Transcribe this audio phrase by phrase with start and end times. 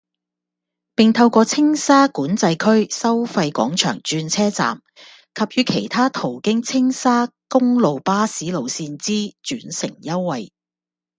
[0.95, 4.81] 並透過青沙管制區收費廣場轉車站
[5.35, 9.11] 及與其他途經青沙公路巴士路線之
[9.43, 10.51] 轉乘優惠，